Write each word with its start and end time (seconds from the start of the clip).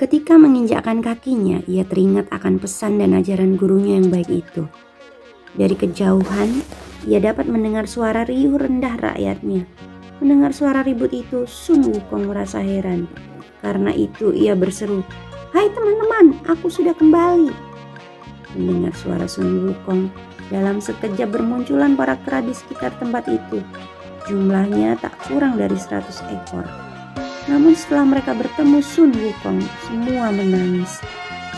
Ketika 0.00 0.40
menginjakkan 0.40 1.04
kakinya, 1.04 1.60
ia 1.68 1.84
teringat 1.84 2.32
akan 2.32 2.56
pesan 2.56 3.04
dan 3.04 3.12
ajaran 3.12 3.60
gurunya 3.60 4.00
yang 4.00 4.08
baik 4.08 4.32
itu. 4.32 4.64
Dari 5.52 5.76
kejauhan, 5.76 6.64
ia 7.04 7.20
dapat 7.20 7.44
mendengar 7.44 7.84
suara 7.84 8.24
riuh 8.24 8.56
rendah 8.56 8.96
rakyatnya. 8.96 9.68
Mendengar 10.24 10.56
suara 10.56 10.80
ribut 10.80 11.12
itu, 11.12 11.44
Sun 11.44 11.84
Wukong 11.84 12.32
merasa 12.32 12.64
heran. 12.64 13.12
Karena 13.60 13.92
itu 13.92 14.32
ia 14.32 14.56
berseru, 14.56 15.04
Hai 15.52 15.68
teman-teman, 15.68 16.48
aku 16.48 16.72
sudah 16.72 16.96
kembali. 16.96 17.52
Mendengar 18.56 18.96
suara 18.96 19.28
Sun 19.28 19.68
Wukong, 19.68 20.08
dalam 20.48 20.80
sekejap 20.80 21.28
bermunculan 21.28 21.92
para 21.92 22.16
kera 22.24 22.40
di 22.40 22.56
sekitar 22.56 22.96
tempat 22.96 23.28
itu. 23.28 23.60
Jumlahnya 24.24 24.96
tak 24.96 25.12
kurang 25.28 25.60
dari 25.60 25.76
100 25.76 26.24
ekor. 26.24 26.89
Namun 27.48 27.72
setelah 27.72 28.04
mereka 28.04 28.36
bertemu 28.36 28.84
Sun 28.84 29.16
Wukong, 29.16 29.64
semua 29.88 30.28
menangis. 30.28 31.00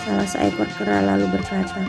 Salah 0.06 0.28
seekor 0.28 0.68
kera 0.78 1.02
lalu 1.02 1.26
berkata, 1.30 1.82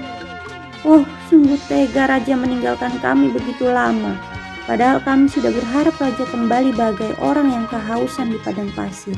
Oh, 0.81 1.05
sungguh 1.29 1.59
tega 1.69 2.09
Raja 2.09 2.33
meninggalkan 2.33 2.97
kami 2.99 3.29
begitu 3.29 3.69
lama. 3.69 4.17
Padahal 4.65 5.03
kami 5.03 5.29
sudah 5.29 5.51
berharap 5.51 5.93
Raja 5.99 6.25
kembali 6.25 6.73
bagai 6.73 7.13
orang 7.21 7.51
yang 7.53 7.65
kehausan 7.69 8.33
di 8.33 8.39
padang 8.41 8.71
pasir. 8.73 9.15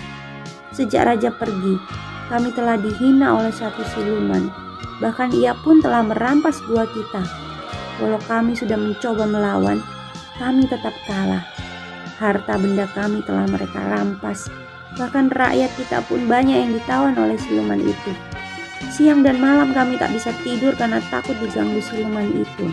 Sejak 0.75 1.07
Raja 1.07 1.31
pergi, 1.31 1.79
kami 2.27 2.51
telah 2.51 2.75
dihina 2.75 3.37
oleh 3.39 3.53
satu 3.53 3.85
siluman. 3.95 4.51
Bahkan 4.99 5.31
ia 5.37 5.55
pun 5.63 5.79
telah 5.79 6.03
merampas 6.03 6.59
gua 6.67 6.83
kita. 6.89 7.23
Walau 8.03 8.19
kami 8.27 8.57
sudah 8.59 8.75
mencoba 8.75 9.23
melawan, 9.23 9.79
kami 10.35 10.67
tetap 10.67 10.91
kalah. 11.07 11.47
Harta 12.19 12.55
benda 12.59 12.87
kami 12.91 13.23
telah 13.23 13.47
mereka 13.47 13.79
rampas 13.91 14.47
Bahkan 14.95 15.31
rakyat 15.35 15.71
kita 15.75 15.99
pun 16.07 16.23
banyak 16.23 16.55
yang 16.55 16.71
ditawan 16.71 17.15
oleh 17.19 17.35
siluman 17.35 17.79
itu. 17.83 18.11
Siang 18.95 19.27
dan 19.27 19.43
malam 19.43 19.75
kami 19.75 19.99
tak 19.99 20.15
bisa 20.15 20.31
tidur 20.39 20.71
karena 20.79 21.03
takut 21.11 21.35
diganggu 21.43 21.83
siluman 21.83 22.31
itu. 22.31 22.71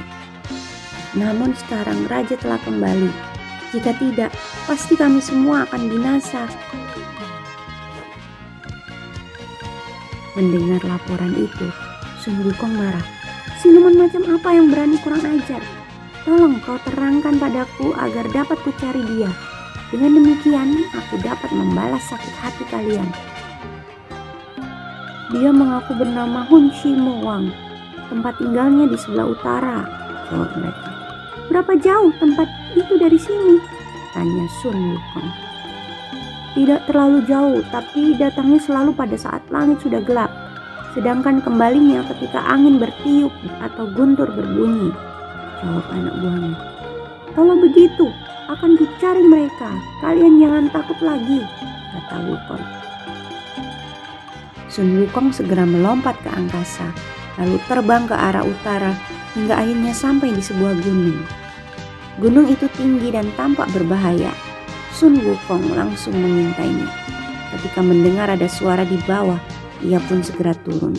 Namun 1.19 1.50
sekarang 1.67 2.06
raja 2.06 2.39
telah 2.39 2.62
kembali. 2.62 3.11
Jika 3.75 3.97
tidak, 3.98 4.31
pasti 4.69 4.95
kami 4.95 5.19
semua 5.19 5.67
akan 5.67 5.83
binasa. 5.91 6.47
Mendengar 10.39 10.81
laporan 10.87 11.34
itu, 11.37 11.67
Sun 12.23 12.41
Wukong 12.47 12.73
marah. 12.73 13.05
Siluman 13.61 13.98
macam 13.98 14.23
apa 14.31 14.48
yang 14.55 14.70
berani 14.70 14.97
kurang 15.03 15.27
ajar? 15.27 15.61
Tolong 16.23 16.62
kau 16.62 16.78
terangkan 16.87 17.34
padaku 17.34 17.93
agar 17.98 18.31
dapat 18.31 18.59
kucari 18.62 19.03
dia. 19.11 19.52
Dengan 19.93 20.25
demikian, 20.25 20.89
aku 20.97 21.21
dapat 21.21 21.53
membalas 21.53 22.01
sakit 22.09 22.33
hati 22.41 22.65
kalian. 22.73 23.05
Dia 25.37 25.53
mengaku 25.53 25.93
bernama 26.00 26.49
Hun 26.49 26.72
Shi 26.72 26.97
Wang. 26.97 27.53
Tempat 28.09 28.41
tinggalnya 28.41 28.89
di 28.89 28.97
sebelah 28.97 29.28
utara, 29.37 29.84
jawab 30.33 30.49
mereka. 30.56 30.89
Berapa 31.53 31.72
jauh 31.77 32.09
tempat 32.16 32.49
itu 32.72 32.97
dari 32.97 33.21
sini? 33.21 33.61
Tanya 34.16 34.49
Sun 34.65 34.97
Wukong. 34.97 35.28
Tidak 36.56 36.89
terlalu 36.89 37.25
jauh, 37.28 37.61
tapi 37.69 38.16
datangnya 38.16 38.65
selalu 38.65 38.97
pada 38.97 39.16
saat 39.21 39.45
langit 39.53 39.77
sudah 39.84 40.00
gelap. 40.00 40.33
Sedangkan 40.97 41.45
kembalinya 41.45 42.00
ketika 42.16 42.41
angin 42.49 42.81
bertiup 42.81 43.33
atau 43.61 43.84
guntur 43.93 44.28
berbunyi. 44.33 44.89
Jawab 45.61 45.84
anak 45.93 46.16
buahnya. 46.16 46.56
Kalau 47.33 47.56
begitu, 47.56 48.12
akan 48.50 48.75
kucari 48.75 49.22
mereka. 49.22 49.70
Kalian 50.03 50.42
jangan 50.42 50.64
takut 50.72 50.98
lagi, 50.98 51.41
kata 51.94 52.16
Wukong. 52.26 52.64
Sun 54.72 54.88
Wukong 55.04 55.28
segera 55.30 55.69
melompat 55.69 56.16
ke 56.25 56.30
angkasa, 56.32 56.91
lalu 57.36 57.60
terbang 57.69 58.08
ke 58.08 58.16
arah 58.16 58.42
utara 58.42 58.97
hingga 59.36 59.60
akhirnya 59.60 59.92
sampai 59.92 60.32
di 60.32 60.42
sebuah 60.42 60.75
gunung. 60.80 61.20
Gunung 62.19 62.47
itu 62.48 62.66
tinggi 62.76 63.12
dan 63.12 63.28
tampak 63.36 63.69
berbahaya. 63.70 64.32
Sun 64.97 65.20
Wukong 65.20 65.72
langsung 65.76 66.16
mengintainya. 66.16 66.88
Ketika 67.53 67.84
mendengar 67.84 68.32
ada 68.32 68.48
suara 68.48 68.82
di 68.82 68.97
bawah, 69.04 69.38
ia 69.84 70.00
pun 70.09 70.24
segera 70.24 70.56
turun. 70.64 70.97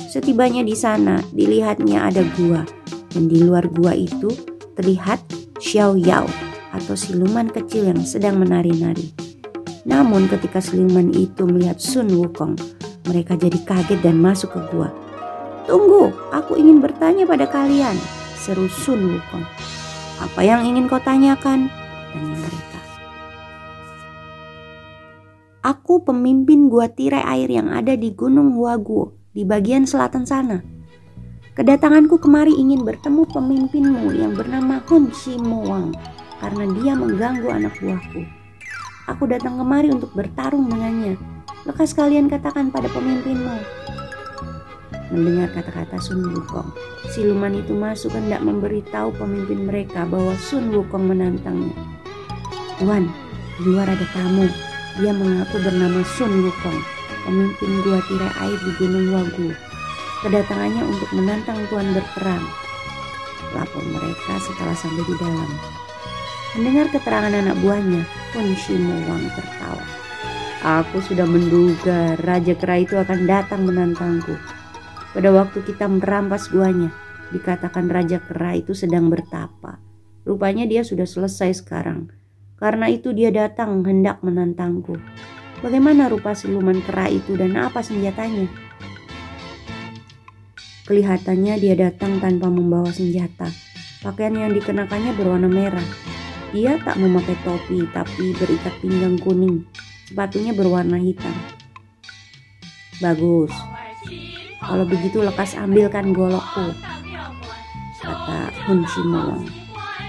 Setibanya 0.00 0.64
di 0.64 0.72
sana, 0.72 1.20
dilihatnya 1.34 2.08
ada 2.08 2.22
gua, 2.38 2.64
dan 3.12 3.28
di 3.28 3.42
luar 3.42 3.68
gua 3.68 3.92
itu 3.92 4.30
terlihat 4.78 5.20
Xiao 5.60 5.98
Yao 5.98 6.53
atau 6.74 6.98
siluman 6.98 7.46
kecil 7.46 7.94
yang 7.94 8.02
sedang 8.02 8.42
menari-nari. 8.42 9.14
Namun 9.86 10.26
ketika 10.26 10.58
siluman 10.58 11.14
itu 11.14 11.46
melihat 11.46 11.78
Sun 11.78 12.10
Wukong, 12.10 12.58
mereka 13.06 13.38
jadi 13.38 13.58
kaget 13.62 14.00
dan 14.02 14.18
masuk 14.18 14.50
ke 14.50 14.60
gua. 14.74 14.90
Tunggu, 15.70 16.10
aku 16.34 16.58
ingin 16.58 16.82
bertanya 16.82 17.24
pada 17.24 17.46
kalian, 17.46 17.94
seru 18.34 18.66
Sun 18.66 19.14
Wukong. 19.14 19.44
Apa 20.18 20.40
yang 20.42 20.66
ingin 20.66 20.90
kau 20.90 20.98
tanyakan? 20.98 21.70
Tanya 22.10 22.36
mereka. 22.42 22.80
Aku 25.64 26.04
pemimpin 26.04 26.68
gua 26.68 26.90
tirai 26.90 27.24
air 27.24 27.48
yang 27.48 27.70
ada 27.70 27.94
di 27.96 28.12
Gunung 28.12 28.56
Huaguo 28.56 29.16
di 29.32 29.44
bagian 29.46 29.84
selatan 29.88 30.24
sana. 30.24 30.58
Kedatanganku 31.54 32.18
kemari 32.18 32.50
ingin 32.50 32.82
bertemu 32.82 33.30
pemimpinmu 33.30 34.10
yang 34.10 34.34
bernama 34.34 34.82
Hun 34.90 35.14
Shi 35.14 35.38
Wang 35.38 35.94
karena 36.44 36.64
dia 36.76 36.92
mengganggu 36.92 37.48
anak 37.48 37.72
buahku. 37.80 38.20
Aku 39.08 39.24
datang 39.24 39.56
kemari 39.56 39.88
untuk 39.88 40.12
bertarung 40.12 40.68
dengannya. 40.68 41.16
Lekas 41.64 41.96
kalian 41.96 42.28
katakan 42.28 42.68
pada 42.68 42.84
pemimpinmu. 42.92 43.56
Mendengar 45.08 45.48
kata-kata 45.56 45.96
Sun 46.00 46.20
Wukong, 46.32 46.68
siluman 47.12 47.56
itu 47.56 47.72
masuk 47.72 48.12
hendak 48.12 48.44
memberitahu 48.44 49.12
pemimpin 49.16 49.64
mereka 49.64 50.04
bahwa 50.04 50.36
Sun 50.36 50.68
Wukong 50.72 51.08
menantangnya. 51.08 51.72
Tuan, 52.76 53.08
di 53.56 53.64
luar 53.64 53.88
ada 53.88 54.04
tamu. 54.12 54.44
Dia 55.00 55.12
mengaku 55.16 55.60
bernama 55.64 56.04
Sun 56.04 56.44
Wukong, 56.44 56.80
pemimpin 57.24 57.70
gua 57.84 58.00
tirai 58.04 58.32
air 58.48 58.58
di 58.60 58.70
Gunung 58.76 59.06
Wagu. 59.16 59.48
Kedatangannya 60.24 60.82
untuk 60.92 61.10
menantang 61.16 61.60
Tuan 61.72 61.88
berperang. 61.92 62.44
Lapor 63.52 63.84
mereka 63.84 64.40
setelah 64.40 64.76
sampai 64.76 65.04
di 65.04 65.14
dalam. 65.20 65.83
Mendengar 66.54 66.86
keterangan 66.94 67.34
anak 67.34 67.58
buahnya, 67.66 68.06
Kun 68.30 68.54
Wang 69.10 69.26
tertawa. 69.34 69.84
Aku 70.62 71.02
sudah 71.02 71.26
menduga 71.26 72.14
Raja 72.22 72.54
Kera 72.54 72.78
itu 72.78 72.94
akan 72.94 73.26
datang 73.26 73.66
menantangku. 73.66 74.38
Pada 75.10 75.34
waktu 75.34 75.66
kita 75.66 75.90
merampas 75.90 76.46
guanya, 76.54 76.94
dikatakan 77.34 77.90
Raja 77.90 78.22
Kera 78.22 78.54
itu 78.54 78.70
sedang 78.70 79.10
bertapa. 79.10 79.82
Rupanya 80.22 80.62
dia 80.70 80.86
sudah 80.86 81.04
selesai 81.04 81.58
sekarang. 81.58 82.14
Karena 82.54 82.86
itu 82.86 83.10
dia 83.10 83.34
datang 83.34 83.82
hendak 83.82 84.22
menantangku. 84.22 84.94
Bagaimana 85.58 86.06
rupa 86.06 86.38
siluman 86.38 86.78
kera 86.86 87.10
itu 87.10 87.34
dan 87.34 87.58
apa 87.58 87.82
senjatanya? 87.82 88.46
Kelihatannya 90.86 91.54
dia 91.58 91.74
datang 91.74 92.22
tanpa 92.22 92.46
membawa 92.46 92.94
senjata. 92.94 93.50
Pakaian 94.06 94.38
yang 94.38 94.52
dikenakannya 94.54 95.16
berwarna 95.18 95.48
merah. 95.50 96.13
Ia 96.54 96.78
tak 96.78 97.02
memakai 97.02 97.34
topi 97.42 97.82
tapi 97.90 98.30
berikat 98.38 98.70
pinggang 98.78 99.18
kuning. 99.18 99.66
Sepatunya 100.06 100.54
berwarna 100.54 101.02
hitam. 101.02 101.34
Bagus. 103.02 103.50
Kalau 104.62 104.86
begitu 104.86 105.18
lekas 105.26 105.58
ambilkan 105.58 106.14
golokku. 106.14 106.70
Kata 107.98 108.54
Hun 108.70 108.86
Shimowang. 108.86 109.50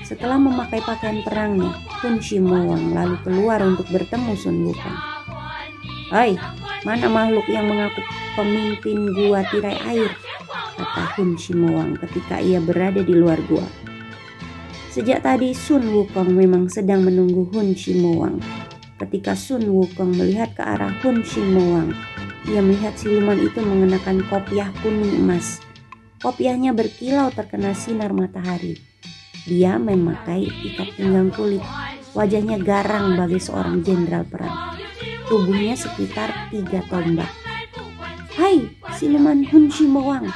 Setelah 0.06 0.38
memakai 0.38 0.86
pakaian 0.86 1.26
perangnya, 1.26 1.82
Hun 2.06 2.22
Shimowang 2.22 2.94
lalu 2.94 3.18
keluar 3.26 3.66
untuk 3.66 3.90
bertemu 3.90 4.38
Sun 4.38 4.70
Wukong. 4.70 5.00
Hai, 6.14 6.38
mana 6.86 7.10
makhluk 7.10 7.50
yang 7.50 7.66
mengaku 7.66 8.06
pemimpin 8.38 9.10
gua 9.18 9.42
tirai 9.50 9.82
air? 9.82 10.14
Kata 10.78 11.18
Hun 11.18 11.34
Shimowang 11.42 11.98
ketika 12.06 12.38
ia 12.38 12.62
berada 12.62 13.02
di 13.02 13.18
luar 13.18 13.42
gua. 13.50 13.66
Sejak 14.96 15.28
tadi 15.28 15.52
Sun 15.52 15.92
Wukong 15.92 16.32
memang 16.32 16.72
sedang 16.72 17.04
menunggu 17.04 17.52
Hun 17.52 17.76
Shimowang. 17.76 18.40
Ketika 18.96 19.36
Sun 19.36 19.68
Wukong 19.68 20.16
melihat 20.16 20.56
ke 20.56 20.64
arah 20.64 20.96
Hun 21.04 21.20
Shimoang, 21.20 21.92
ia 22.48 22.64
melihat 22.64 22.96
siluman 22.96 23.36
itu 23.36 23.60
mengenakan 23.60 24.24
kopiah 24.32 24.72
kuning 24.80 25.20
emas. 25.20 25.60
Kopiahnya 26.24 26.72
berkilau 26.72 27.28
terkena 27.28 27.76
sinar 27.76 28.16
matahari. 28.16 28.80
Dia 29.44 29.76
memakai 29.76 30.48
ikat 30.48 30.96
pinggang 30.96 31.28
kulit. 31.28 31.60
Wajahnya 32.16 32.56
garang 32.64 33.20
bagi 33.20 33.44
seorang 33.44 33.84
jenderal 33.84 34.24
perang. 34.24 34.80
Tubuhnya 35.28 35.76
sekitar 35.76 36.48
tiga 36.56 36.80
tombak. 36.88 37.36
Hai, 38.40 38.64
siluman 38.96 39.44
Hun 39.44 39.68
Shimoang. 39.68 40.32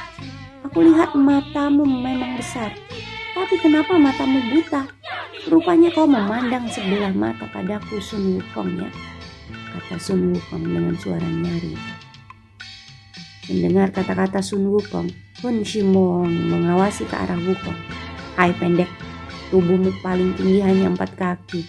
Aku 0.68 0.84
lihat 0.84 1.16
matamu 1.16 1.88
memang 1.88 2.36
besar. 2.36 2.76
Tapi 3.30 3.54
kenapa 3.62 3.94
matamu 3.94 4.42
buta? 4.50 4.90
Rupanya 5.46 5.88
kau 5.94 6.04
memandang 6.04 6.66
sebelah 6.66 7.14
mata 7.14 7.46
padaku 7.48 8.02
Sun 8.02 8.36
Wukong 8.36 8.82
ya. 8.82 8.90
Kata 9.72 9.96
Sun 9.96 10.34
Wukong 10.34 10.66
dengan 10.66 10.94
suara 10.98 11.24
nyaring. 11.24 11.78
Mendengar 13.50 13.90
kata-kata 13.94 14.42
Sun 14.42 14.66
Wukong, 14.68 15.08
Hun 15.42 15.62
Shimong 15.62 16.28
mengawasi 16.28 17.06
ke 17.06 17.14
arah 17.14 17.38
Wukong. 17.38 17.78
Hai 18.34 18.52
pendek, 18.54 18.90
tubuhmu 19.50 19.90
paling 20.02 20.34
tinggi 20.38 20.60
hanya 20.62 20.90
empat 20.90 21.14
kaki 21.18 21.66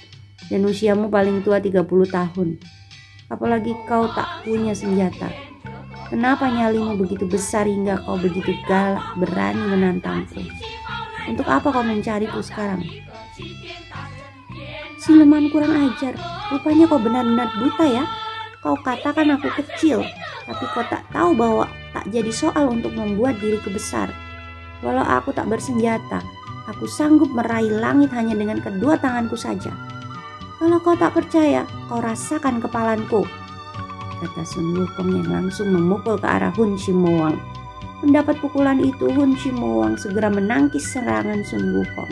dan 0.51 0.67
usiamu 0.67 1.07
paling 1.07 1.45
tua 1.45 1.63
30 1.63 1.87
tahun. 2.09 2.59
Apalagi 3.31 3.71
kau 3.87 4.11
tak 4.11 4.43
punya 4.43 4.75
senjata. 4.75 5.31
Kenapa 6.11 6.51
nyalimu 6.51 6.99
begitu 6.99 7.23
besar 7.23 7.63
hingga 7.63 8.03
kau 8.03 8.19
begitu 8.19 8.51
galak 8.67 9.15
berani 9.15 9.63
menantangku? 9.71 10.43
Untuk 11.29 11.45
apa 11.45 11.67
kau 11.69 11.85
mencariku 11.85 12.41
sekarang? 12.41 12.81
Siluman 15.01 15.49
kurang 15.49 15.73
ajar, 15.73 16.13
rupanya 16.53 16.85
kau 16.85 17.01
benar-benar 17.01 17.49
buta 17.57 17.85
ya. 17.89 18.05
Kau 18.61 18.77
katakan 18.77 19.33
aku 19.33 19.49
kecil, 19.57 20.05
tapi 20.45 20.63
kau 20.77 20.85
tak 20.85 21.01
tahu 21.09 21.33
bahwa 21.33 21.65
tak 21.89 22.05
jadi 22.13 22.29
soal 22.29 22.69
untuk 22.69 22.93
membuat 22.93 23.41
diriku 23.41 23.73
besar. 23.73 24.13
Walau 24.85 25.01
aku 25.01 25.33
tak 25.33 25.49
bersenjata, 25.49 26.21
aku 26.69 26.85
sanggup 26.85 27.33
meraih 27.33 27.73
langit 27.73 28.13
hanya 28.13 28.37
dengan 28.37 28.61
kedua 28.61 28.97
tanganku 29.01 29.33
saja. 29.33 29.73
Kalau 30.61 30.77
kau 30.77 30.93
tak 30.93 31.17
percaya, 31.17 31.65
kau 31.89 31.97
rasakan 31.97 32.61
kepalanku. 32.61 33.25
Kata 34.21 34.45
Sun 34.45 34.77
Wukong 34.77 35.09
yang 35.17 35.29
langsung 35.33 35.73
memukul 35.73 36.13
ke 36.21 36.29
arah 36.29 36.53
Hun 36.53 36.77
Shimoang. 36.77 37.50
Mendapat 38.01 38.41
pukulan 38.41 38.81
itu, 38.81 39.13
Hun 39.13 39.37
Shimoang 39.37 39.93
segera 39.93 40.33
menangkis 40.33 40.89
serangan 40.89 41.45
Sun 41.45 41.77
Wukong. 41.77 42.09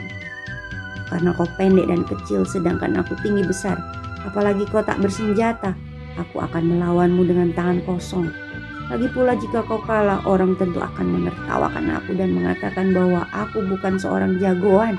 Karena 1.09 1.33
kau 1.33 1.49
pendek 1.57 1.89
dan 1.89 2.05
kecil 2.05 2.45
sedangkan 2.45 3.01
aku 3.01 3.17
tinggi 3.25 3.41
besar, 3.41 3.81
apalagi 4.21 4.69
kau 4.69 4.85
tak 4.85 5.01
bersenjata, 5.01 5.73
aku 6.13 6.45
akan 6.45 6.77
melawanmu 6.77 7.25
dengan 7.25 7.49
tangan 7.57 7.81
kosong. 7.89 8.29
Lagi 8.93 9.09
pula 9.09 9.33
jika 9.33 9.65
kau 9.65 9.81
kalah, 9.81 10.21
orang 10.29 10.53
tentu 10.61 10.77
akan 10.77 11.09
menertawakan 11.09 11.97
aku 11.97 12.13
dan 12.13 12.37
mengatakan 12.37 12.93
bahwa 12.93 13.25
aku 13.33 13.65
bukan 13.65 13.97
seorang 13.97 14.37
jagoan, 14.37 14.93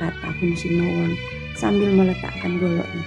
kata 0.00 0.28
Hun 0.40 0.52
Shimowang 0.56 1.12
sambil 1.60 1.92
meletakkan 1.92 2.56
goloknya. 2.56 3.04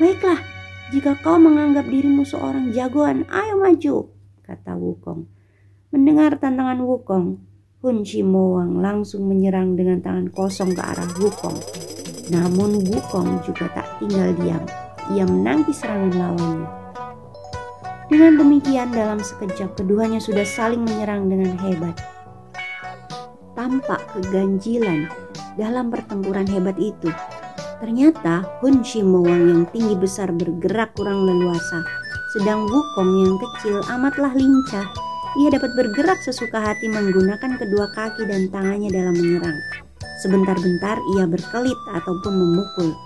Baiklah, 0.00 0.40
jika 0.88 1.12
kau 1.20 1.36
menganggap 1.36 1.84
dirimu 1.84 2.24
seorang 2.24 2.72
jagoan, 2.72 3.28
ayo 3.28 3.60
maju, 3.60 4.08
kata 4.48 4.72
Wukong. 4.72 5.35
Mendengar 5.96 6.36
tantangan 6.36 6.84
Wukong, 6.84 7.40
Hun 7.80 8.04
Shimowang 8.04 8.84
langsung 8.84 9.32
menyerang 9.32 9.80
dengan 9.80 10.04
tangan 10.04 10.28
kosong 10.28 10.76
ke 10.76 10.82
arah 10.84 11.08
Wukong. 11.16 11.56
Namun 12.28 12.84
Wukong 12.84 13.40
juga 13.40 13.72
tak 13.72 13.88
tinggal 13.96 14.36
diam 14.36 14.60
ia 15.08 15.24
menangkis 15.24 15.80
serangan 15.80 16.12
lawannya. 16.12 16.68
Dengan 18.12 18.32
demikian 18.36 18.92
dalam 18.92 19.24
sekejap 19.24 19.72
keduanya 19.72 20.20
sudah 20.20 20.44
saling 20.44 20.84
menyerang 20.84 21.32
dengan 21.32 21.56
hebat. 21.64 21.96
Tampak 23.56 24.04
keganjilan 24.12 25.08
dalam 25.56 25.88
pertempuran 25.88 26.44
hebat 26.44 26.76
itu. 26.76 27.08
Ternyata 27.80 28.44
Hun 28.60 28.84
Shimowang 28.84 29.48
yang 29.48 29.62
tinggi 29.72 29.96
besar 29.96 30.28
bergerak 30.28 30.92
kurang 30.92 31.24
leluasa, 31.24 31.80
sedang 32.36 32.68
Wukong 32.68 33.24
yang 33.24 33.40
kecil 33.40 33.80
amatlah 33.88 34.36
lincah. 34.36 35.05
Ia 35.36 35.48
dapat 35.52 35.76
bergerak 35.76 36.24
sesuka 36.24 36.58
hati 36.58 36.88
menggunakan 36.88 37.60
kedua 37.60 37.92
kaki 37.92 38.24
dan 38.24 38.48
tangannya 38.48 38.88
dalam 38.88 39.12
menyerang. 39.12 39.58
Sebentar-bentar 40.24 40.96
ia 41.12 41.28
berkelit 41.28 41.76
ataupun 41.92 42.32
memukul, 42.32 42.96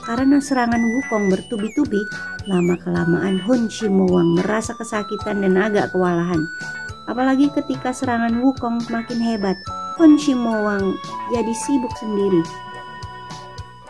karena 0.00 0.40
serangan 0.40 0.80
Wukong 0.80 1.28
bertubi-tubi, 1.28 2.00
lama-kelamaan 2.48 3.42
Hun 3.44 3.68
Shimowang 3.68 4.40
merasa 4.40 4.72
kesakitan 4.74 5.44
dan 5.44 5.54
agak 5.60 5.92
kewalahan. 5.92 6.40
Apalagi 7.04 7.52
ketika 7.52 7.92
serangan 7.92 8.40
Wukong 8.40 8.80
makin 8.88 9.20
hebat, 9.20 9.54
Hun 10.00 10.16
Shimowang 10.16 10.96
jadi 11.28 11.52
sibuk 11.52 11.92
sendiri. 12.00 12.42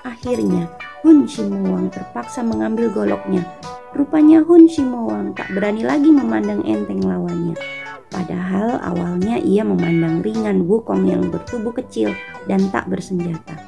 Akhirnya, 0.02 0.66
Hun 1.06 1.24
Shimowang 1.24 1.88
terpaksa 1.94 2.42
mengambil 2.42 2.90
goloknya. 2.90 3.46
Rupanya 3.90 4.46
Hun 4.46 4.70
Shimowang 4.70 5.34
tak 5.34 5.50
berani 5.50 5.82
lagi 5.82 6.14
memandang 6.14 6.62
enteng 6.62 7.02
lawannya. 7.02 7.58
Padahal 8.06 8.78
awalnya 8.78 9.34
ia 9.42 9.66
memandang 9.66 10.22
ringan 10.22 10.62
Wukong 10.70 11.10
yang 11.10 11.26
bertubuh 11.26 11.74
kecil 11.74 12.14
dan 12.46 12.70
tak 12.70 12.86
bersenjata. 12.86 13.58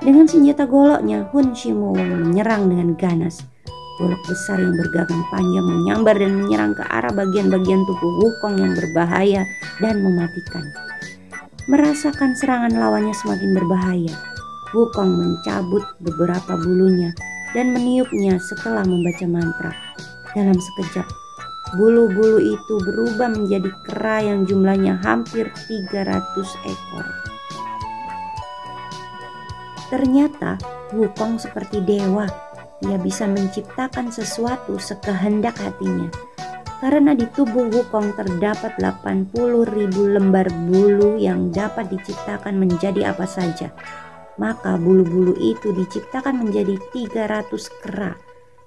Dengan 0.00 0.24
senjata 0.24 0.64
goloknya, 0.64 1.28
Hun 1.28 1.52
Shimowang 1.52 2.32
menyerang 2.32 2.72
dengan 2.72 2.96
ganas. 2.96 3.44
Golok 4.00 4.24
besar 4.24 4.56
yang 4.56 4.72
bergagang 4.72 5.24
panjang 5.28 5.66
menyambar 5.68 6.16
dan 6.16 6.32
menyerang 6.36 6.72
ke 6.72 6.84
arah 6.88 7.12
bagian-bagian 7.12 7.84
tubuh 7.84 8.12
Wukong 8.24 8.56
yang 8.56 8.72
berbahaya 8.72 9.44
dan 9.84 10.00
mematikan. 10.00 10.64
Merasakan 11.68 12.32
serangan 12.40 12.72
lawannya 12.72 13.12
semakin 13.12 13.52
berbahaya, 13.52 14.14
Wukong 14.72 15.12
mencabut 15.12 15.84
beberapa 16.00 16.56
bulunya 16.56 17.12
dan 17.56 17.72
meniupnya 17.72 18.36
setelah 18.36 18.84
membaca 18.84 19.24
mantra. 19.24 19.72
Dalam 20.36 20.60
sekejap, 20.60 21.08
bulu-bulu 21.80 22.36
itu 22.44 22.74
berubah 22.84 23.32
menjadi 23.32 23.72
kera 23.88 24.20
yang 24.20 24.44
jumlahnya 24.44 25.00
hampir 25.00 25.48
300 25.64 26.12
ekor. 26.68 27.06
Ternyata 29.88 30.60
Wukong 30.92 31.40
seperti 31.40 31.82
dewa. 31.82 32.28
Ia 32.84 33.00
bisa 33.00 33.24
menciptakan 33.24 34.12
sesuatu 34.12 34.76
sekehendak 34.76 35.56
hatinya. 35.58 36.12
Karena 36.78 37.16
di 37.16 37.24
tubuh 37.32 37.72
Wukong 37.72 38.12
terdapat 38.14 38.76
80 38.76 39.32
ribu 39.64 40.12
lembar 40.12 40.46
bulu 40.68 41.16
yang 41.16 41.48
dapat 41.48 41.88
diciptakan 41.88 42.60
menjadi 42.60 43.16
apa 43.16 43.24
saja. 43.24 43.72
Maka 44.36 44.76
bulu-bulu 44.76 45.32
itu 45.40 45.72
diciptakan 45.72 46.44
menjadi 46.44 46.76
300 46.92 47.82
kera 47.82 48.12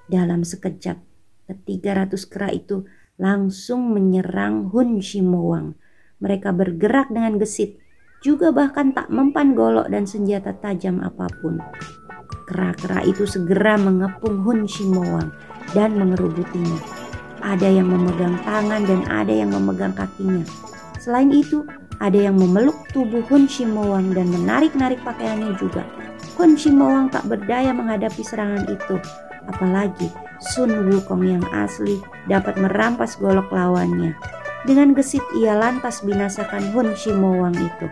dalam 0.10 0.42
sekejap. 0.42 0.98
Ketiga 1.46 2.06
ratus 2.06 2.26
kera 2.26 2.50
itu 2.50 2.86
langsung 3.22 3.94
menyerang 3.94 4.74
Hun 4.74 4.98
Shimowang. 4.98 5.78
Mereka 6.22 6.54
bergerak 6.54 7.14
dengan 7.14 7.38
gesit 7.38 7.78
juga 8.20 8.52
bahkan 8.52 8.92
tak 8.92 9.08
mempan 9.08 9.56
golok 9.56 9.88
dan 9.88 10.04
senjata 10.04 10.52
tajam 10.60 11.00
apa 11.00 11.30
pun. 11.40 11.62
Kera-kera 12.50 13.06
itu 13.08 13.24
segera 13.24 13.80
mengepung 13.80 14.44
Hun 14.44 14.68
Shimowang 14.68 15.32
dan 15.72 15.96
mengerubutinya. 15.96 16.82
Ada 17.40 17.72
yang 17.72 17.88
memegang 17.88 18.36
tangan 18.44 18.84
dan 18.84 19.08
ada 19.08 19.32
yang 19.32 19.56
memegang 19.56 19.96
kakinya. 19.96 20.44
Selain 21.00 21.32
itu, 21.32 21.64
ada 22.00 22.15
yang 22.15 22.39
memeluk 22.39 22.88
tubuh 22.96 23.24
Hun 23.27 23.46
Shimowang 23.46 24.15
dan 24.15 24.32
menarik-narik 24.32 25.03
pakaiannya 25.03 25.56
juga. 25.60 25.84
Hun 26.39 26.56
Shimowang 26.56 27.12
tak 27.12 27.27
berdaya 27.27 27.75
menghadapi 27.75 28.24
serangan 28.24 28.63
itu, 28.72 28.96
apalagi 29.48 30.08
Sun 30.39 30.72
Wukong 30.88 31.27
yang 31.27 31.44
asli 31.51 32.00
dapat 32.32 32.56
merampas 32.56 33.20
golok 33.20 33.51
lawannya. 33.51 34.15
Dengan 34.63 34.96
gesit 34.96 35.24
ia 35.36 35.56
lantas 35.56 36.00
binasakan 36.03 36.72
Hun 36.72 36.96
Shimowang 36.96 37.56
itu. 37.60 37.88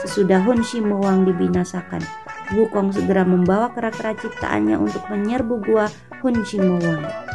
Sesudah 0.00 0.40
Hun 0.40 0.64
Shimowang 0.64 1.28
dibinasakan, 1.28 2.00
Wukong 2.56 2.96
segera 2.96 3.28
membawa 3.28 3.68
kera-kera 3.76 4.16
ciptaannya 4.16 4.80
untuk 4.80 5.04
menyerbu 5.12 5.60
gua 5.60 5.92
Hun 6.24 6.40
Shimowang. 6.40 7.29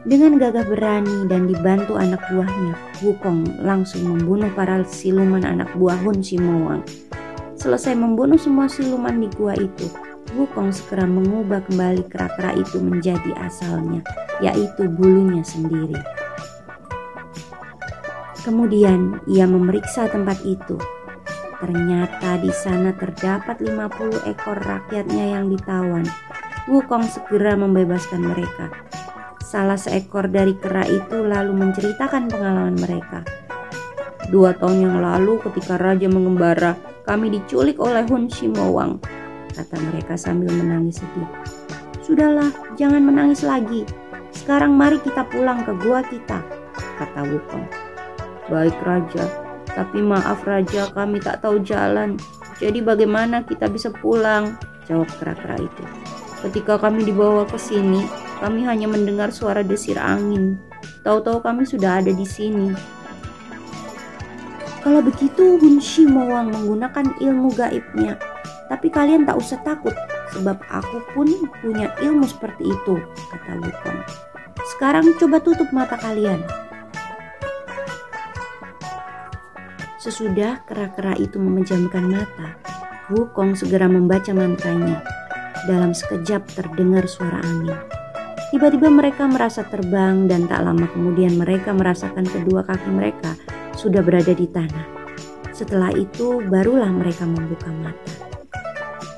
Dengan 0.00 0.40
gagah 0.40 0.64
berani 0.64 1.28
dan 1.28 1.44
dibantu 1.44 2.00
anak 2.00 2.24
buahnya, 2.32 2.72
Wukong 3.04 3.60
langsung 3.60 4.08
membunuh 4.08 4.48
para 4.56 4.80
siluman 4.88 5.44
anak 5.44 5.68
buah 5.76 6.00
Hun 6.00 6.24
Shimowang. 6.24 6.80
Selesai 7.60 7.92
membunuh 7.92 8.40
semua 8.40 8.64
siluman 8.64 9.20
di 9.20 9.28
gua 9.36 9.52
itu, 9.60 9.92
Wukong 10.32 10.72
segera 10.72 11.04
mengubah 11.04 11.60
kembali 11.68 12.08
kera-kera 12.08 12.56
itu 12.56 12.80
menjadi 12.80 13.36
asalnya, 13.44 14.00
yaitu 14.40 14.88
bulunya 14.88 15.44
sendiri. 15.44 16.00
Kemudian 18.40 19.20
ia 19.28 19.44
memeriksa 19.44 20.08
tempat 20.08 20.40
itu. 20.48 20.80
Ternyata 21.60 22.40
di 22.40 22.48
sana 22.56 22.96
terdapat 22.96 23.60
50 23.60 24.24
ekor 24.32 24.56
rakyatnya 24.64 25.36
yang 25.36 25.52
ditawan. 25.52 26.08
Wukong 26.72 27.04
segera 27.04 27.52
membebaskan 27.52 28.32
mereka. 28.32 28.72
Salah 29.50 29.74
seekor 29.74 30.30
dari 30.30 30.54
kera 30.54 30.86
itu 30.86 31.26
lalu 31.26 31.50
menceritakan 31.58 32.30
pengalaman 32.30 32.78
mereka. 32.78 33.26
Dua 34.30 34.54
tahun 34.54 34.86
yang 34.86 35.02
lalu 35.02 35.42
ketika 35.42 35.74
Raja 35.74 36.06
mengembara, 36.06 36.78
kami 37.02 37.34
diculik 37.34 37.82
oleh 37.82 38.06
Hun 38.06 38.30
Shimowang, 38.30 39.02
kata 39.50 39.74
mereka 39.90 40.14
sambil 40.14 40.54
menangis 40.54 41.02
sedih. 41.02 41.26
Sudahlah, 41.98 42.54
jangan 42.78 43.02
menangis 43.02 43.42
lagi. 43.42 43.82
Sekarang 44.30 44.78
mari 44.78 45.02
kita 45.02 45.26
pulang 45.26 45.66
ke 45.66 45.74
gua 45.82 46.06
kita, 46.06 46.46
kata 47.02 47.20
Wukong. 47.26 47.66
Baik 48.46 48.78
Raja, 48.86 49.26
tapi 49.66 49.98
maaf 49.98 50.46
Raja 50.46 50.94
kami 50.94 51.18
tak 51.18 51.42
tahu 51.42 51.58
jalan. 51.66 52.14
Jadi 52.62 52.78
bagaimana 52.86 53.42
kita 53.42 53.66
bisa 53.66 53.90
pulang? 53.90 54.54
Jawab 54.86 55.10
kera-kera 55.18 55.58
itu. 55.58 55.82
Ketika 56.46 56.78
kami 56.78 57.02
dibawa 57.02 57.42
ke 57.50 57.58
sini, 57.58 58.06
kami 58.40 58.64
hanya 58.64 58.88
mendengar 58.88 59.28
suara 59.28 59.60
desir 59.60 60.00
angin. 60.00 60.56
Tahu-tahu 61.04 61.44
kami 61.44 61.68
sudah 61.68 62.00
ada 62.00 62.08
di 62.08 62.24
sini. 62.24 62.72
Kalau 64.80 65.04
begitu 65.04 65.60
Hun 65.60 65.76
Shimowang 65.76 66.56
menggunakan 66.56 67.20
ilmu 67.20 67.52
gaibnya. 67.52 68.16
Tapi 68.72 68.88
kalian 68.88 69.28
tak 69.28 69.36
usah 69.36 69.60
takut 69.60 69.92
sebab 70.32 70.56
aku 70.72 71.04
pun 71.12 71.28
punya 71.60 71.92
ilmu 72.00 72.24
seperti 72.24 72.70
itu, 72.70 72.96
kata 73.28 73.60
Wukong. 73.60 74.00
Sekarang 74.72 75.04
coba 75.20 75.42
tutup 75.42 75.68
mata 75.74 76.00
kalian. 76.00 76.40
Sesudah 80.00 80.64
kera-kera 80.64 81.12
itu 81.20 81.36
memejamkan 81.36 82.08
mata, 82.08 82.56
Wukong 83.12 83.52
segera 83.52 83.84
membaca 83.84 84.32
mantranya. 84.32 85.04
Dalam 85.68 85.92
sekejap 85.92 86.48
terdengar 86.56 87.04
suara 87.04 87.44
angin. 87.44 87.99
Tiba-tiba 88.50 88.90
mereka 88.90 89.30
merasa 89.30 89.62
terbang 89.62 90.26
dan 90.26 90.50
tak 90.50 90.66
lama 90.66 90.90
kemudian 90.90 91.38
mereka 91.38 91.70
merasakan 91.70 92.26
kedua 92.26 92.66
kaki 92.66 92.90
mereka 92.90 93.38
sudah 93.78 94.02
berada 94.02 94.34
di 94.34 94.50
tanah. 94.50 94.86
Setelah 95.54 95.94
itu 95.94 96.42
barulah 96.50 96.90
mereka 96.90 97.30
membuka 97.30 97.70
mata. 97.70 98.10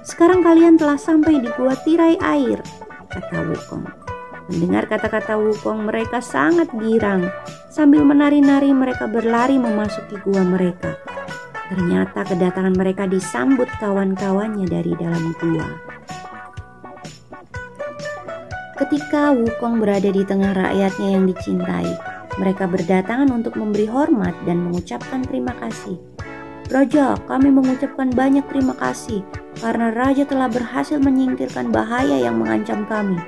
Sekarang 0.05 0.45
kalian 0.45 0.77
telah 0.77 1.01
sampai 1.01 1.41
di 1.41 1.49
gua 1.57 1.73
tirai 1.81 2.21
air, 2.21 2.61
kata 3.09 3.41
Wukong. 3.49 3.89
Mendengar 4.53 4.85
kata-kata 4.85 5.41
Wukong 5.41 5.89
mereka 5.89 6.21
sangat 6.21 6.69
girang. 6.77 7.33
Sambil 7.73 8.05
menari-nari 8.05 8.69
mereka 8.77 9.09
berlari 9.09 9.57
memasuki 9.57 10.21
gua 10.29 10.45
mereka. 10.45 10.93
Ternyata 11.73 12.29
kedatangan 12.29 12.77
mereka 12.77 13.09
disambut 13.09 13.71
kawan-kawannya 13.81 14.69
dari 14.69 14.93
dalam 14.93 15.33
gua. 15.41 15.92
Ketika 18.83 19.31
Wukong 19.31 19.79
berada 19.79 20.11
di 20.11 20.27
tengah 20.27 20.59
rakyatnya 20.59 21.15
yang 21.15 21.31
dicintai, 21.31 21.87
mereka 22.35 22.67
berdatangan 22.67 23.31
untuk 23.31 23.55
memberi 23.55 23.87
hormat 23.87 24.35
dan 24.43 24.59
mengucapkan 24.59 25.23
terima 25.23 25.55
kasih. 25.63 26.03
Raja, 26.67 27.15
kami 27.31 27.55
mengucapkan 27.55 28.11
banyak 28.11 28.43
terima 28.51 28.75
kasih 28.83 29.23
karena 29.63 29.95
Raja 29.95 30.27
telah 30.27 30.51
berhasil 30.51 30.99
menyingkirkan 30.99 31.71
bahaya 31.71 32.27
yang 32.27 32.43
mengancam 32.43 32.83
kami. 32.91 33.23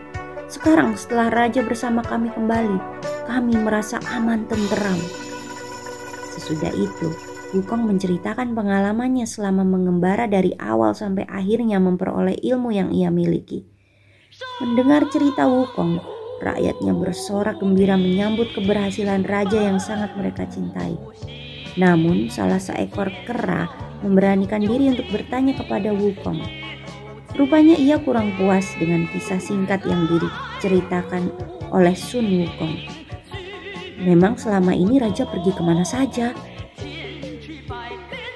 Sekarang 0.51 0.99
setelah 0.99 1.31
Raja 1.31 1.63
bersama 1.63 2.03
kami 2.03 2.35
kembali, 2.35 3.07
kami 3.31 3.55
merasa 3.55 4.03
aman 4.11 4.51
tenteram. 4.51 4.99
Sesudah 6.35 6.75
itu, 6.75 7.15
Wukong 7.55 7.87
menceritakan 7.87 8.59
pengalamannya 8.59 9.23
selama 9.23 9.63
mengembara 9.63 10.27
dari 10.27 10.51
awal 10.59 10.99
sampai 10.99 11.23
akhirnya 11.31 11.79
memperoleh 11.79 12.43
ilmu 12.43 12.75
yang 12.75 12.91
ia 12.91 13.15
miliki. 13.15 13.74
Mendengar 14.59 15.07
cerita 15.15 15.47
Wukong, 15.47 16.03
rakyatnya 16.43 16.91
bersorak 16.91 17.63
gembira 17.63 17.95
menyambut 17.95 18.51
keberhasilan 18.55 19.23
raja 19.23 19.63
yang 19.63 19.79
sangat 19.79 20.11
mereka 20.19 20.47
cintai. 20.51 20.99
Namun, 21.79 22.31
salah 22.31 22.59
seekor 22.59 23.11
kera 23.27 23.71
memberanikan 24.03 24.63
diri 24.63 24.91
untuk 24.91 25.07
bertanya 25.11 25.55
kepada 25.59 25.95
Wukong. 25.95 26.43
Rupanya 27.35 27.75
ia 27.75 27.99
kurang 27.99 28.35
puas 28.39 28.67
dengan 28.79 29.11
kisah 29.11 29.43
singkat 29.43 29.83
yang 29.87 30.07
diceritakan 30.07 31.35
oleh 31.75 31.95
Sun 31.95 32.27
Wukong. 32.43 32.75
Memang 34.03 34.39
selama 34.39 34.75
ini 34.75 35.03
raja 35.03 35.27
pergi 35.27 35.51
ke 35.51 35.63
mana 35.63 35.83
saja, 35.83 36.31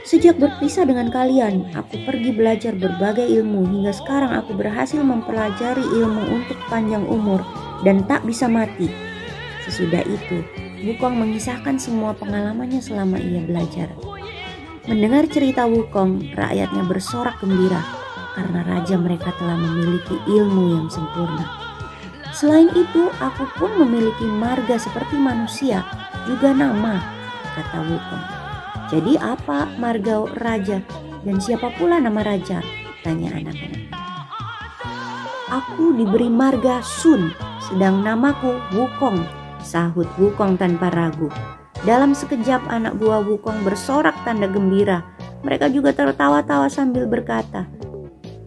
Sejak 0.09 0.41
berpisah 0.41 0.89
dengan 0.89 1.13
kalian, 1.13 1.69
aku 1.77 2.01
pergi 2.09 2.33
belajar 2.33 2.73
berbagai 2.73 3.29
ilmu 3.29 3.69
hingga 3.69 3.93
sekarang 3.93 4.33
aku 4.41 4.57
berhasil 4.57 5.05
mempelajari 5.05 5.85
ilmu 5.85 6.33
untuk 6.33 6.57
panjang 6.73 7.05
umur 7.05 7.45
dan 7.85 8.01
tak 8.09 8.25
bisa 8.25 8.49
mati. 8.49 8.89
Sesudah 9.69 10.01
itu, 10.09 10.41
Wukong 10.89 11.13
mengisahkan 11.13 11.77
semua 11.77 12.17
pengalamannya 12.17 12.81
selama 12.81 13.21
ia 13.21 13.45
belajar. 13.45 13.93
Mendengar 14.89 15.29
cerita 15.29 15.69
Wukong, 15.69 16.33
rakyatnya 16.33 16.89
bersorak 16.89 17.37
gembira 17.45 17.85
karena 18.33 18.65
raja 18.65 18.97
mereka 18.97 19.37
telah 19.37 19.61
memiliki 19.61 20.17
ilmu 20.25 20.73
yang 20.73 20.89
sempurna. 20.89 21.45
Selain 22.33 22.73
itu, 22.73 23.13
aku 23.21 23.45
pun 23.61 23.77
memiliki 23.77 24.25
marga 24.25 24.81
seperti 24.81 25.21
manusia, 25.21 25.85
juga 26.25 26.57
nama, 26.57 26.97
kata 27.53 27.85
Wukong. 27.85 28.38
Jadi 28.89 29.21
apa 29.21 29.69
marga 29.77 30.25
raja 30.41 30.81
dan 31.21 31.37
siapa 31.45 31.69
pula 31.77 32.01
nama 32.01 32.25
raja? 32.25 32.65
Tanya 33.05 33.37
anak-anak. 33.37 33.85
Aku 35.53 35.93
diberi 35.93 36.33
marga 36.33 36.81
Sun, 36.81 37.29
sedang 37.61 38.01
namaku 38.01 38.57
Wukong, 38.73 39.29
sahut 39.61 40.09
Wukong 40.17 40.57
tanpa 40.57 40.89
ragu. 40.89 41.29
Dalam 41.85 42.17
sekejap 42.17 42.65
anak 42.73 42.97
buah 42.97 43.21
Wukong 43.29 43.61
bersorak 43.61 44.17
tanda 44.25 44.49
gembira. 44.49 45.05
Mereka 45.45 45.69
juga 45.69 45.93
tertawa-tawa 45.93 46.73
sambil 46.73 47.05
berkata, 47.05 47.69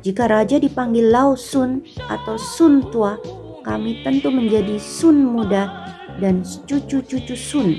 jika 0.01 0.25
raja 0.25 0.57
dipanggil 0.57 1.05
Lao 1.13 1.37
Sun 1.37 1.85
atau 2.09 2.41
Sun 2.41 2.89
Tua, 2.89 3.13
kami 3.61 4.01
tentu 4.01 4.33
menjadi 4.33 4.81
Sun 4.81 5.21
Muda 5.21 5.69
dan 6.17 6.41
cucu-cucu 6.41 7.37
Sun 7.37 7.77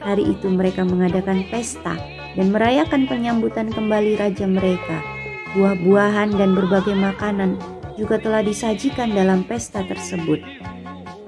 Hari 0.00 0.32
itu 0.32 0.48
mereka 0.48 0.80
mengadakan 0.80 1.44
pesta 1.52 1.92
dan 2.32 2.48
merayakan 2.48 3.04
penyambutan 3.04 3.68
kembali 3.68 4.16
raja 4.16 4.48
mereka. 4.48 5.04
Buah-buahan 5.52 6.40
dan 6.40 6.56
berbagai 6.56 6.96
makanan 6.96 7.60
juga 8.00 8.16
telah 8.16 8.40
disajikan 8.40 9.12
dalam 9.12 9.44
pesta 9.44 9.84
tersebut. 9.84 10.40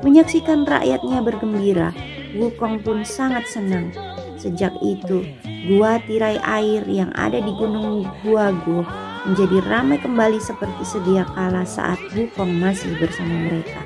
Menyaksikan 0.00 0.64
rakyatnya 0.64 1.20
bergembira, 1.20 1.92
Wukong 2.32 2.80
pun 2.80 3.04
sangat 3.04 3.44
senang. 3.44 3.92
Sejak 4.40 4.72
itu, 4.80 5.20
gua 5.68 6.00
tirai 6.08 6.40
air 6.40 6.80
yang 6.88 7.12
ada 7.12 7.38
di 7.38 7.52
gunung 7.54 8.08
Guago 8.24 8.88
menjadi 9.28 9.62
ramai 9.68 10.00
kembali 10.00 10.40
seperti 10.40 10.82
sedia 10.82 11.28
kala 11.36 11.68
saat 11.68 12.00
Wukong 12.16 12.56
masih 12.56 12.96
bersama 12.96 13.36
mereka. 13.36 13.84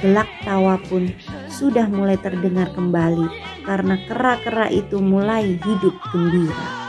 Gelak 0.00 0.28
tawa 0.42 0.80
pun 0.88 1.12
sudah 1.52 1.84
mulai 1.86 2.16
terdengar 2.16 2.72
kembali 2.72 3.55
karena 3.66 3.98
kera-kera 4.06 4.70
itu 4.70 5.02
mulai 5.02 5.58
hidup 5.58 5.98
gembira. 6.14 6.86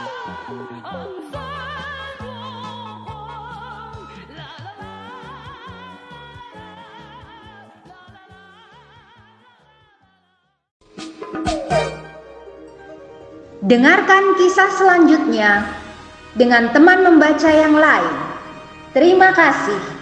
Dengarkan 13.68 14.40
kisah 14.40 14.72
selanjutnya 14.80 15.68
dengan 16.40 16.72
teman 16.72 17.04
membaca 17.04 17.52
yang 17.52 17.76
lain. 17.76 18.16
Terima 18.96 19.36
kasih. 19.36 19.97